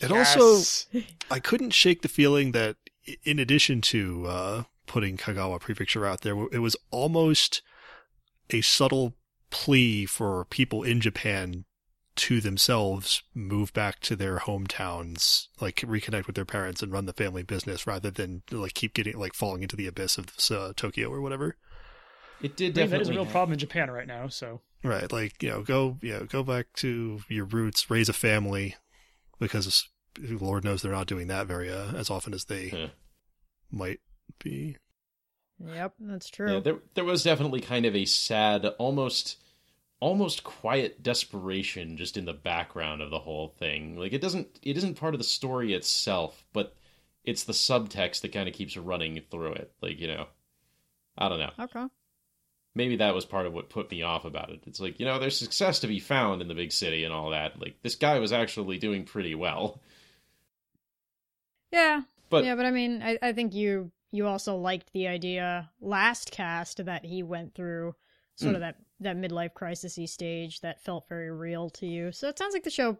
[0.00, 0.62] It also
[1.30, 2.76] I couldn't shake the feeling that
[3.24, 7.62] in addition to uh, putting Kagawa Prefecture out there, it was almost
[8.50, 9.14] a subtle
[9.50, 11.64] plea for people in Japan
[12.16, 17.12] to themselves move back to their hometowns, like reconnect with their parents and run the
[17.12, 21.10] family business rather than like keep getting like falling into the abyss of uh, Tokyo
[21.10, 21.56] or whatever.
[22.40, 23.02] It did I mean, that definitely.
[23.02, 24.28] is a real have- problem in Japan right now.
[24.28, 28.12] So Right, like you know, go you know, go back to your roots, raise a
[28.12, 28.76] family,
[29.40, 29.88] because
[30.20, 32.88] Lord knows they're not doing that very uh, as often as they Yeah.
[33.72, 34.00] might
[34.38, 34.76] be.
[35.64, 36.54] yep, that's true.
[36.54, 39.42] Yeah, there there was definitely kind of a sad, almost
[40.00, 43.96] almost quiet desperation just in the background of the whole thing.
[43.98, 46.76] Like it doesn't it isn't part of the story itself, but
[47.24, 49.72] it's the subtext that kind of keeps running through it.
[49.82, 50.28] Like, you know.
[51.20, 51.50] I don't know.
[51.58, 51.86] okay.
[52.74, 54.60] Maybe that was part of what put me off about it.
[54.66, 57.30] It's like, you know, there's success to be found in the big city and all
[57.30, 57.58] that.
[57.60, 59.80] Like this guy was actually doing pretty well.
[61.72, 62.02] Yeah.
[62.30, 66.30] But yeah, but I mean, I, I think you you also liked the idea last
[66.30, 67.94] cast that he went through
[68.36, 68.54] sort Mm.
[68.56, 72.10] of that that midlife crisisy stage that felt very real to you.
[72.12, 72.98] So it sounds like the show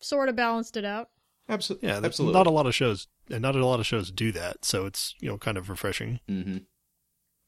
[0.00, 1.10] sort of balanced it out.
[1.48, 2.32] absolutely, Yeah, absolutely.
[2.38, 4.64] not a lot of shows, and not a lot of shows do that.
[4.64, 6.20] So it's you know kind of refreshing.
[6.28, 6.58] hmm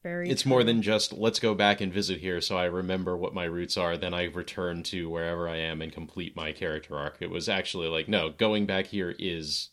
[0.01, 0.29] Very.
[0.29, 3.43] It's more than just let's go back and visit here so I remember what my
[3.43, 7.17] roots are, then I return to wherever I am and complete my character arc.
[7.19, 9.69] It was actually like, no, going back here is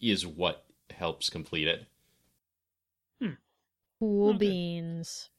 [0.00, 1.86] is what helps complete it.
[3.20, 3.34] Hmm.
[3.98, 4.38] cool Okay.
[4.38, 5.30] beans.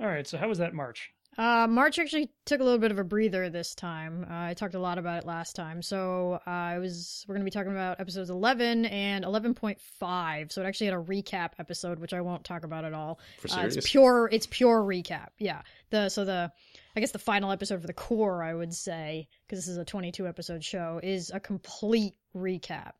[0.00, 1.12] All right, so how was that March?
[1.36, 4.26] Uh, March actually took a little bit of a breather this time.
[4.30, 7.42] Uh, I talked a lot about it last time, so uh, I was we're going
[7.42, 10.52] to be talking about episodes eleven and eleven point five.
[10.52, 13.18] So it actually had a recap episode, which I won't talk about at all.
[13.40, 13.76] For Uh, serious.
[13.76, 14.28] it's pure.
[14.32, 15.28] It's pure recap.
[15.38, 15.62] Yeah.
[15.90, 16.52] The so the
[16.96, 19.84] I guess the final episode for the core, I would say, because this is a
[19.84, 22.92] twenty-two episode show, is a complete recap.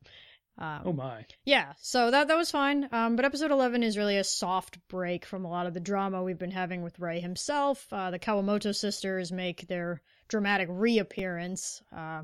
[0.57, 1.25] Um, Oh my.
[1.43, 2.87] yeah, so that that was fine.
[2.91, 6.23] Um, but episode eleven is really a soft break from a lot of the drama
[6.23, 7.85] we've been having with Ray himself.
[7.91, 12.21] Uh, the Kawamoto sisters make their dramatic reappearance, uh,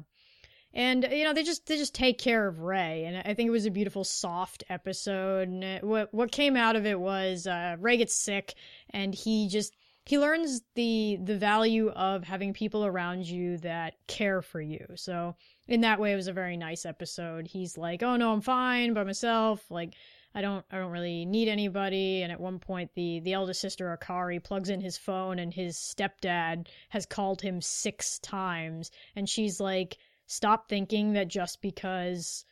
[0.73, 3.51] and you know they just they just take care of Ray, and I think it
[3.51, 5.49] was a beautiful soft episode.
[5.49, 8.53] And it- what what came out of it was uh, Ray gets sick,
[8.91, 14.41] and he just he learns the the value of having people around you that care
[14.41, 14.85] for you.
[14.95, 15.35] So
[15.71, 17.47] in that way it was a very nice episode.
[17.47, 19.63] He's like oh no i'm fine by myself.
[19.71, 19.95] Like
[20.35, 22.23] i don't i don't really need anybody.
[22.23, 25.77] And at one point the the eldest sister akari plugs in his phone and his
[25.77, 28.91] stepdad has called him six times.
[29.15, 32.43] And she's like stop thinking that just because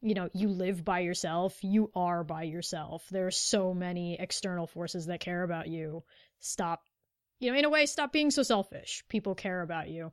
[0.00, 3.04] you know you live by yourself you are by yourself.
[3.10, 6.04] There are so many external forces that care about you.
[6.38, 6.84] Stop
[7.40, 9.02] you know in a way stop being so selfish.
[9.08, 10.12] People care about you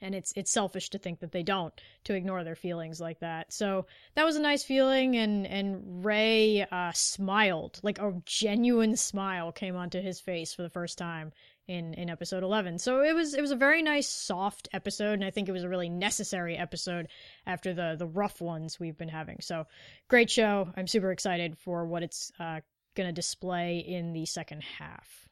[0.00, 1.72] and it's it's selfish to think that they don't
[2.04, 3.52] to ignore their feelings like that.
[3.52, 9.52] So that was a nice feeling and and ray uh smiled like a genuine smile
[9.52, 11.32] came onto his face for the first time
[11.66, 15.24] in in episode 11 so it was it was a very nice soft episode and
[15.24, 17.08] i think it was a really necessary episode
[17.46, 19.38] after the the rough ones we've been having.
[19.40, 19.66] So
[20.08, 20.70] great show.
[20.76, 22.60] I'm super excited for what it's uh
[22.94, 25.28] gonna display in the second half.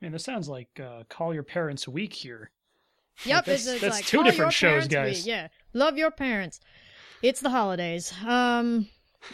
[0.00, 2.50] Man, this sounds like uh, Call Your Parents Week here.
[3.24, 5.26] Yep, That's- it's, it's that's like two different shows, guys.
[5.26, 6.60] Yeah, love your parents.
[7.22, 8.12] It's the holidays.
[8.24, 8.88] Um,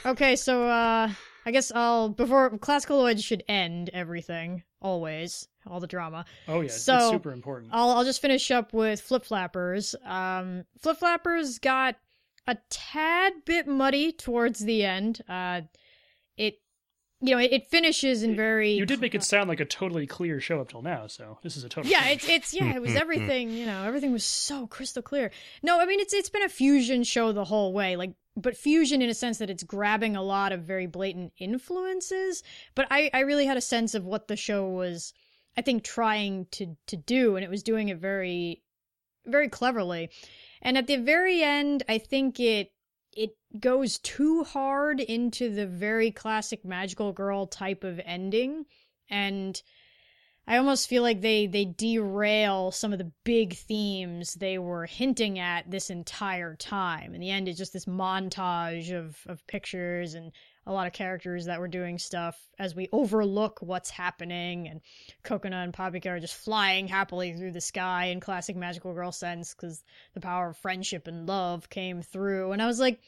[0.07, 1.11] okay, so uh,
[1.45, 6.25] I guess I'll before classicaloid should end everything always all the drama.
[6.49, 7.71] Oh yeah, So, it's super important.
[7.75, 9.95] I'll I'll just finish up with Flip Flappers.
[10.05, 11.97] Um, Flip Flappers got
[12.47, 15.23] a tad bit muddy towards the end.
[15.29, 15.63] Uh,
[16.37, 16.61] it
[17.23, 20.07] you know it, it finishes in very you did make it sound like a totally
[20.07, 21.91] clear show up till now, so this is a total.
[21.91, 25.31] yeah, it's it's yeah, it was everything, you know, everything was so crystal clear.
[25.63, 29.03] No, I mean it's it's been a fusion show the whole way, like but fusion
[29.03, 32.43] in a sense that it's grabbing a lot of very blatant influences,
[32.75, 35.15] but I I really had a sense of what the show was
[35.57, 38.63] I think trying to to do and it was doing it very
[39.25, 40.11] very cleverly.
[40.61, 42.73] And at the very end, I think it it
[43.61, 48.65] goes too hard into the very classic magical girl type of ending
[49.09, 49.63] and
[50.47, 55.39] I almost feel like they they derail some of the big themes they were hinting
[55.39, 57.15] at this entire time.
[57.15, 60.33] In the end, it's just this montage of of pictures and
[60.67, 64.69] a lot of characters that were doing stuff as we overlook what's happening.
[64.69, 64.81] And
[65.23, 69.55] Cocona and Papika are just flying happily through the sky in classic magical girl sense
[69.55, 69.85] because
[70.15, 72.51] the power of friendship and love came through.
[72.51, 73.01] And I was like,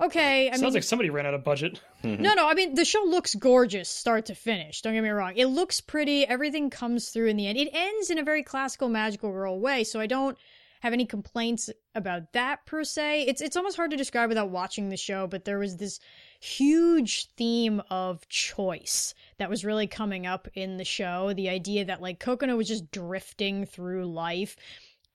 [0.00, 1.80] okay, I Sounds mean, like somebody ran out of budget.
[2.02, 2.22] Mm-hmm.
[2.22, 2.48] no, no.
[2.48, 4.82] I mean, the show looks gorgeous, start to finish.
[4.82, 5.34] Don't get me wrong.
[5.36, 6.26] It looks pretty.
[6.26, 7.58] Everything comes through in the end.
[7.58, 10.36] It ends in a very classical magical girl way, so I don't
[10.82, 13.22] have any complaints about that per se.
[13.28, 16.00] It's it's almost hard to describe without watching the show, but there was this
[16.40, 21.32] huge theme of choice that was really coming up in the show.
[21.34, 24.56] The idea that like Cocona was just drifting through life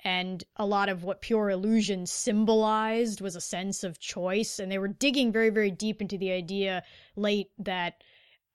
[0.08, 4.58] and a lot of what pure illusion symbolized was a sense of choice.
[4.58, 6.84] And they were digging very very deep into the idea
[7.18, 8.02] late that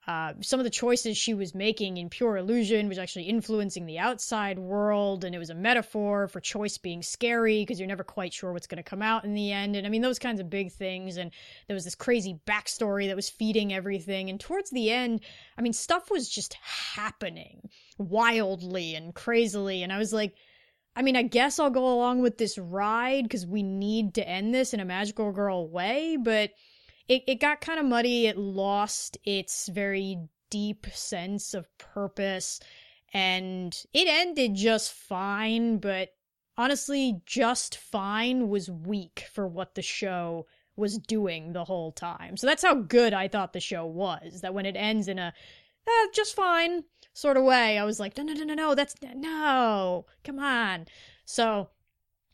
[0.07, 3.99] uh, some of the choices she was making in pure illusion was actually influencing the
[3.99, 5.23] outside world.
[5.23, 8.67] And it was a metaphor for choice being scary because you're never quite sure what's
[8.67, 9.75] going to come out in the end.
[9.75, 11.17] And i mean those kinds of big things.
[11.17, 11.29] And
[11.67, 14.31] there was this crazy backstory that was feeding everything.
[14.31, 15.21] And towards the end
[15.59, 16.55] i mean stuff was just
[16.95, 19.83] happening wildly and crazily.
[19.83, 20.33] And i was like
[20.95, 24.53] I mean, I guess I'll go along with this ride because we need to end
[24.53, 26.51] this in a magical girl way, but
[27.07, 28.27] it, it got kind of muddy.
[28.27, 30.17] It lost its very
[30.49, 32.59] deep sense of purpose.
[33.13, 36.09] and it ended just fine, but
[36.57, 42.35] honestly, just fine was weak for what the show was doing the whole time.
[42.37, 44.41] So that's how good I thought the show was.
[44.41, 45.33] That when it ends in a
[45.87, 48.95] eh, just fine sort of way, I was like, no, no, no, no, no, that's
[49.01, 50.87] no, come on.
[51.25, 51.69] So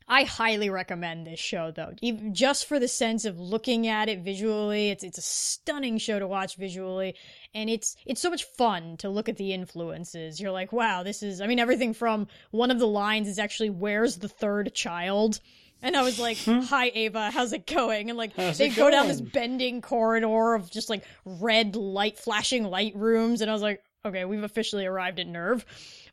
[0.07, 4.19] I highly recommend this show though, even just for the sense of looking at it
[4.19, 4.89] visually.
[4.89, 7.15] It's it's a stunning show to watch visually,
[7.53, 10.39] and it's it's so much fun to look at the influences.
[10.39, 11.41] You're like, wow, this is.
[11.41, 15.39] I mean, everything from one of the lines is actually, "Where's the third child?"
[15.81, 19.07] And I was like, "Hi Eva, how's it going?" And like How's they go down
[19.07, 23.81] this bending corridor of just like red light flashing light rooms, and I was like,
[24.05, 25.63] "Okay, we've officially arrived at NERV."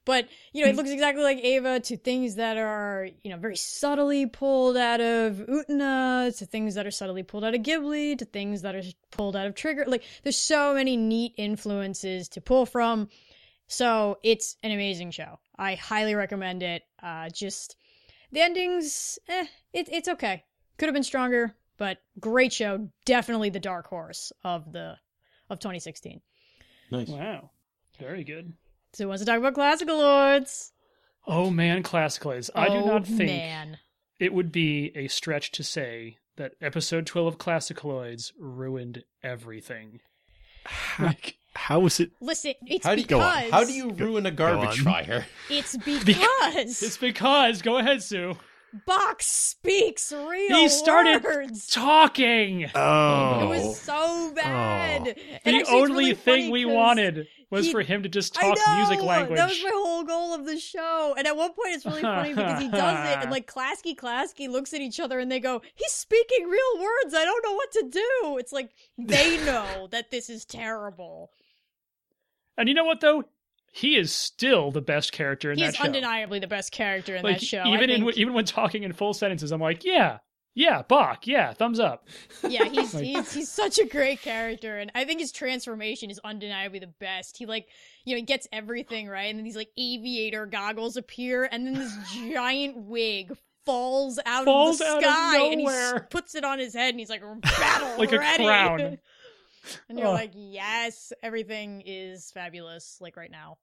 [0.07, 3.57] But you know, it looks exactly like Eva to things that are you know very
[3.57, 8.25] subtly pulled out of Utena, to things that are subtly pulled out of Ghibli, to
[8.25, 9.85] things that are pulled out of Trigger.
[9.87, 13.09] Like, there's so many neat influences to pull from.
[13.67, 15.41] So it's an amazing show.
[15.59, 16.83] I highly recommend it.
[17.03, 17.77] Uh, just
[18.33, 20.45] the endings, eh, it, it's okay.
[20.79, 22.89] Could have been stronger, but great show.
[23.05, 24.97] Definitely the dark horse of the
[25.49, 26.21] of 2016.
[26.91, 27.09] Nice.
[27.09, 27.51] Wow.
[27.99, 28.53] Very good.
[28.93, 30.73] So who wants to talk about Classicaloids?
[31.27, 32.51] Oh man, Classicaloids.
[32.55, 33.79] I do Oh, not think man.
[34.21, 40.01] it would be a stretch to say that episode 12 of Classicaloids ruined everything.
[40.99, 42.11] Like, how is it?
[42.21, 43.51] Listen, it's How do you because Go on.
[43.51, 45.27] How do you ruin a garbage fire?
[45.51, 46.83] it's because.
[46.83, 48.37] it's because because, go ahead, Sue.
[48.87, 51.67] Bach speaks real He started words.
[51.69, 52.69] talking.
[52.75, 55.03] Oh, It was so bad.
[55.09, 55.13] Oh.
[55.45, 58.59] The actually, only really thing we wanted was he- for him to just I talk
[58.67, 59.39] know, music language.
[59.39, 61.15] That was my whole goal of the show.
[61.17, 64.49] And at one point, it's really funny because he does it, and like Klasky Klasky
[64.51, 67.15] looks at each other and they go, "He's speaking real words.
[67.15, 71.31] I don't know what to do." It's like they know that this is terrible.
[72.57, 73.25] And you know what though?
[73.73, 75.85] He is still the best character in that show.
[75.85, 77.65] undeniably the best character in like that show.
[77.67, 80.19] Even in even when talking in full sentences, I'm like, yeah,
[80.55, 82.09] yeah, Bach, yeah, thumbs up.
[82.49, 86.19] yeah, he's, Like- he's he's such a great character, and I think his transformation is
[86.25, 87.37] undeniably the best.
[87.37, 87.69] He like
[88.07, 91.75] you know he gets everything right, and then these like aviator goggles appear, and then
[91.75, 91.95] this
[92.33, 96.59] giant wig falls out Falls of the out of sky, and he puts it on
[96.59, 98.45] his head, and he's like battle Like a ready.
[98.45, 98.99] crown.
[99.89, 100.13] and you're Oh.
[100.13, 103.59] like, yes, everything is fabulous, like right now.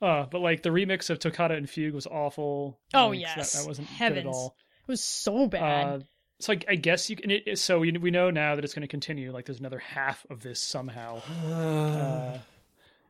[0.00, 2.78] Uh, but like the remix of Toccata and Fugue was awful.
[2.94, 3.52] Oh, Like, that- yes.
[3.60, 4.22] that, wasn't Heavens.
[4.24, 4.56] good at all.
[4.86, 5.86] It was so bad.
[5.86, 5.98] Uh,
[6.40, 7.30] so I, I guess you can.
[7.32, 9.32] It, it- so we, we know now that it's going to continue.
[9.32, 11.20] Like there's another half of this somehow.
[11.44, 12.38] Uh,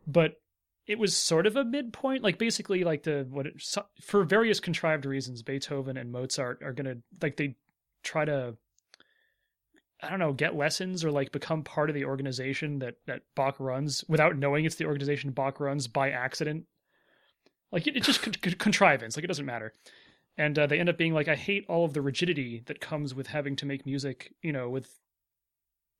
[0.06, 0.40] but
[0.86, 2.22] it was sort of a midpoint.
[2.22, 6.72] Like basically, like the what it, so, for various contrived reasons, Beethoven and Mozart are
[6.72, 7.56] going to like they
[8.02, 8.56] try to.
[10.02, 13.56] I don't know, get lessons or like become part of the organization that that Bach
[13.58, 16.64] runs without knowing it's the organization Bach runs by accident.
[17.72, 19.16] Like it, it's just con- con- contrivance.
[19.16, 19.72] Like it doesn't matter
[20.38, 23.14] and uh, they end up being like i hate all of the rigidity that comes
[23.14, 25.00] with having to make music you know with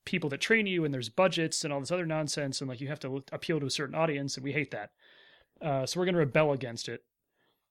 [0.07, 2.89] people that train you and there's budgets and all this other nonsense and like you
[2.89, 4.91] have to appeal to a certain audience and we hate that
[5.61, 7.03] uh, so we're going to rebel against it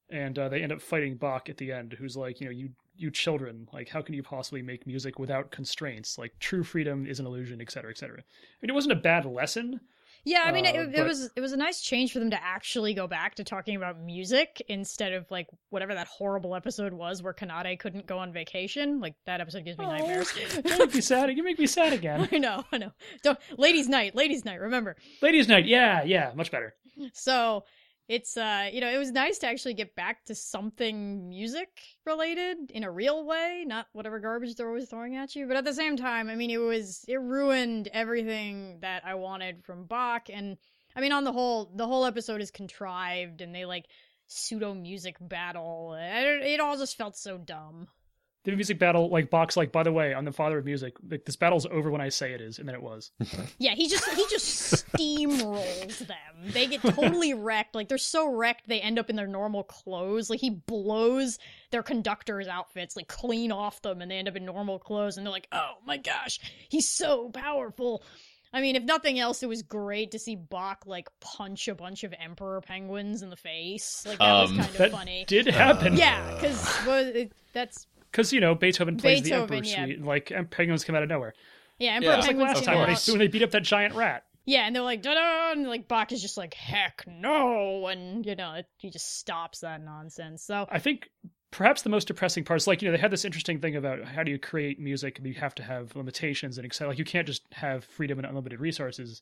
[0.09, 2.69] and uh, they end up fighting bach at the end who's like you know you
[2.97, 7.19] you children like how can you possibly make music without constraints like true freedom is
[7.19, 9.79] an illusion et cetera et cetera i mean it wasn't a bad lesson
[10.25, 12.31] Yeah, I mean, Uh, it, it but- was it was a nice change for them
[12.31, 16.91] to actually go back to talking about music instead of like whatever that horrible episode
[16.91, 18.99] was where Kanade couldn't go on vacation.
[18.99, 20.29] Like that episode gives me Oh, nightmares.
[20.35, 22.91] you make me sad you make me sad again I know, I know.
[23.23, 24.59] Don't, ladies' night, ladies' night.
[24.59, 24.97] Remember.
[25.21, 26.75] ladies night yeah yeah much better
[27.13, 27.63] So
[28.07, 31.69] it's uh, you know, it was nice to actually get back to something music
[32.05, 35.45] related in a real way, not whatever garbage they're always throwing at you.
[35.47, 39.63] But at the same time, I mean, it was it ruined everything that I wanted
[39.65, 40.57] from Bach, and
[40.95, 43.85] I mean, on the whole, the whole episode is contrived, and they like
[44.27, 45.95] pseudo music battle.
[45.99, 47.87] It, it all just felt so dumb.
[48.47, 51.25] The music battle like Bach like by the way i'm the father of music like
[51.25, 53.11] this battle's over when i say it is and then it was
[53.59, 54.85] Yeah, he just he just
[55.17, 56.17] steamrolls them.
[56.45, 57.75] They get totally wrecked.
[57.75, 60.29] Like they're so wrecked they end up in their normal clothes.
[60.29, 61.39] Like he blows
[61.71, 65.25] their conductors' outfits like clean off them and they end up in normal clothes and
[65.25, 66.39] they're like, "Oh my gosh,
[66.69, 68.03] he's so powerful."
[68.53, 72.03] I mean, if nothing else, it was great to see Bach like punch a bunch
[72.03, 74.05] of emperor penguins in the face.
[74.07, 75.25] Like that was Um, kind of that funny.
[75.27, 77.87] did happen Yeah, because well, that's
[78.17, 79.85] because you know beethoven plays Beethoven, the emperor yeah.
[79.85, 81.35] suite like em- penguins come out of nowhere.
[81.77, 82.17] Yeah, emperor Yeah.
[82.17, 84.23] it's like last time when they, when they beat up that giant rat.
[84.45, 88.25] Yeah, and they're like, da da, and like Bach is just like, heck no, and
[88.25, 90.43] you know, it, he just stops that nonsense.
[90.43, 91.09] So i think
[91.51, 94.03] perhaps the most depressing part is like you know they had this interesting thing about
[94.03, 97.43] how do you create music you have to have limitations and like you can't just
[97.53, 99.21] have freedom and unlimited resources.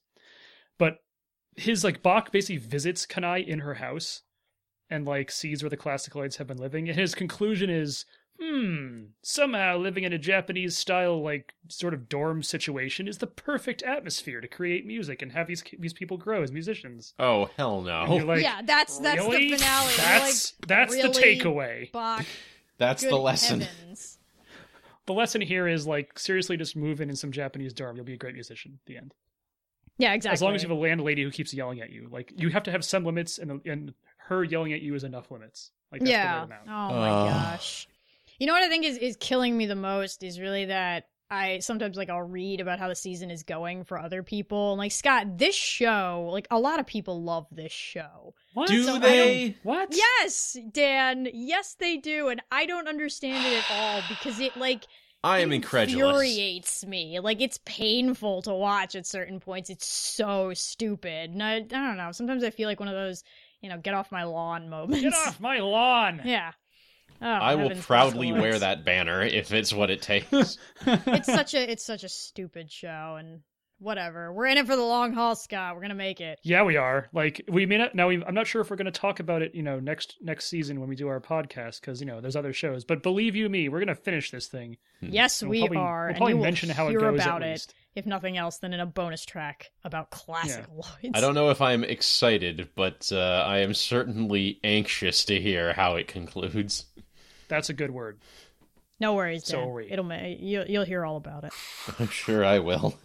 [0.78, 1.00] But
[1.58, 4.22] his like Bach basically visits Kanade in her house
[4.90, 8.06] and like sees where the classicaloids have been living, and his conclusion is,
[8.40, 13.84] hmm, somehow living in a Japanese style like sort of dorm situation is the perfect
[13.84, 17.14] atmosphere to create music and have these these people grow as musicians.
[17.20, 18.06] Oh hell no!
[18.26, 19.52] like, yeah, that's that's really?
[19.52, 19.94] the finale.
[19.98, 21.92] That's like, that's really, the takeaway.
[21.92, 22.26] Bach,
[22.78, 23.62] That's good the lesson.
[23.62, 24.18] heavens.
[25.06, 27.96] The lesson here is like seriously, just move in in some Japanese dorm.
[27.96, 28.80] You'll be a great musician.
[28.82, 29.14] at The end.
[29.98, 30.34] Yeah, exactly.
[30.34, 32.64] As long as you have a landlady who keeps yelling at you, like you have
[32.64, 35.72] to have some limits, and and her yelling at you is enough limits.
[35.92, 36.46] Like that's yeah.
[36.46, 37.30] the right Oh my Ugh.
[37.30, 37.88] gosh.
[38.40, 41.60] You know what I think is is killing me the most is really that I
[41.60, 44.72] sometimes like I'll read about how the season is going for other people.
[44.74, 48.34] And like Scott, this show, like a lot of people love this show.
[48.54, 48.68] What?
[48.68, 49.58] Do So they?
[49.64, 49.90] What?
[49.92, 51.28] Yes, Dan.
[51.34, 54.86] Yes, they do, and I don't understand it at all because it like
[55.24, 56.04] I am it incredulous.
[56.06, 57.20] infuriates me.
[57.20, 59.72] Like it's painful to watch at certain points.
[59.72, 61.32] It's so stupid.
[61.32, 62.12] And I, I don't know.
[62.12, 63.24] Sometimes I feel like one of those,
[63.62, 65.02] you know, get off my lawn moments.
[65.02, 66.22] Get off my lawn!
[66.26, 66.52] Yeah.
[67.22, 68.42] Oh, I will proudly Pascal.
[68.42, 70.58] wear that banner if it's what it takes.
[70.86, 73.42] It's such a it's such a stupid show, and
[73.80, 74.32] whatever.
[74.32, 75.76] We're in it for the long haul, Scott.
[75.76, 76.40] We're gonna make it.
[76.44, 77.08] Yeah, we are.
[77.14, 78.10] Like we may not now.
[78.10, 79.56] We, I'm not sure if we're going to talk about it.
[79.56, 82.54] You know, next next season when we do our podcast, because you know there's other
[82.54, 82.84] shows.
[82.84, 84.78] But believe you me, we're going to finish this thing.
[85.02, 87.42] Yes, And we we'll probably, are, We'll probably you will mention how it goes about
[87.44, 87.74] at it, least.
[87.96, 91.12] if nothing else, than in a bonus track about Classicaloids.
[91.14, 95.96] I don't know if I'm excited, but uh, I am certainly anxious to hear how
[95.96, 96.86] it concludes.
[97.48, 98.20] That's a good word.
[99.00, 99.68] No worries, So Dan.
[99.68, 99.92] are we.
[99.92, 101.54] It'll ma- you'll you'll hear all about it.
[102.00, 102.98] I'm sure I will.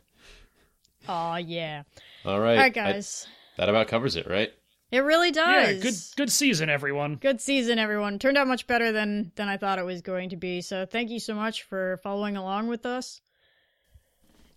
[1.09, 1.83] Oh yeah.
[2.25, 3.27] All right, All right, I- guys.
[3.57, 4.53] that about covers it, right?
[4.93, 5.77] it really does.
[5.77, 7.17] Yeah, good good season, everyone.
[7.17, 8.19] Good season, everyone.
[8.19, 10.61] Turned out much better than than I thought it was going to be.
[10.61, 13.21] So thank you so much for following along with us.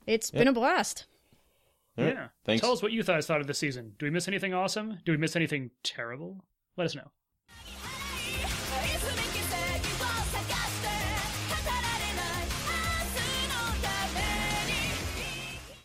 [0.05, 1.05] It's been a blast.
[1.97, 2.27] All right, Yeah.
[2.45, 2.61] Thanks.
[2.61, 3.93] Tell us what you guys thought of the season.
[3.99, 4.99] Do we miss anything awesome?
[5.05, 6.43] Do we miss anything terrible?
[6.77, 7.09] Let us know.